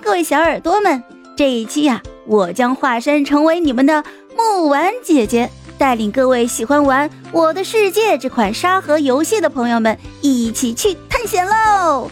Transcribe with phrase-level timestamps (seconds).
[0.00, 1.02] 各位小耳朵们，
[1.36, 4.02] 这一期呀，我将化身成为你们的
[4.36, 12.10] 木丸姐姐，带领各位喜欢玩《我的世界》这款沙盒游戏的朋友们一起去探险喽！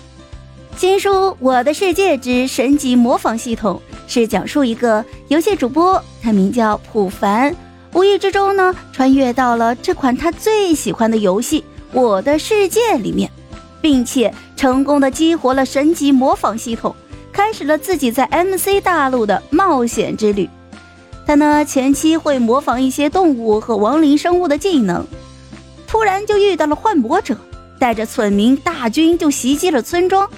[0.77, 3.81] 新书《我的世界之神级模仿系统》
[4.13, 7.55] 是讲述一个游戏主播，他名叫普凡，
[7.95, 11.61] 无意之中呢，穿越到了这款他最喜欢的游戏
[11.93, 13.31] 《我的世界》里面。
[13.83, 16.95] 并且成功的激活了神级模仿系统，
[17.43, 20.47] 开始了自己在 MC 大陆的冒险之旅。
[21.27, 25.07] 他呢前期会模仿一些动物和亡灵生物的技能，
[25.87, 27.35] 突然就遇到了幻魔者，
[27.79, 30.29] 带着村民大军就袭击了村庄。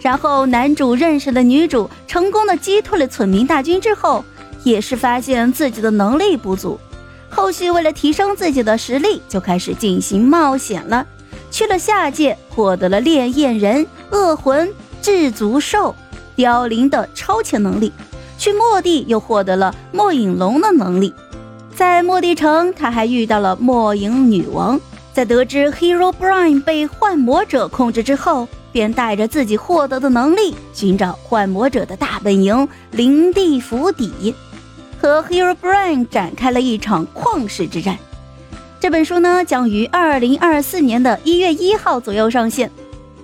[0.00, 4.24] 然后男主认识了女主，成功的击退了村民大军之后，
[4.64, 6.80] 也是发现自己的能力不足，
[7.28, 11.06] 后续为了提升自己的实力，就开始进行冒险了。
[11.50, 14.72] 去了下界，获得了烈焰人、恶魂、
[15.02, 15.94] 至足兽、
[16.40, 17.92] 凋零的超前能力；
[18.38, 21.12] 去末地又获得了末影龙的能力。
[21.76, 24.80] 在末地城，他还遇到了末影女王。
[25.12, 34.34] 在得知 Hero Brain 被幻魔者控制之后，便带着自己获得的能力，寻找幻魔者的大本营灵地府邸，
[34.98, 37.98] 和 Hero Brain 展开了一场旷世之战。
[38.80, 42.70] 这本书呢，将于二零二四年的一月一号左右上线，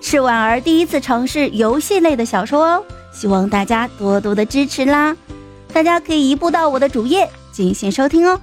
[0.01, 2.83] 是婉儿第一次尝试游戏类的小说哦，
[3.17, 5.17] 希望大家多多的支持啦！
[5.73, 8.39] 大家可以移步到我的主页进行收听哦。